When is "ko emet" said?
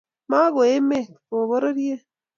0.53-1.09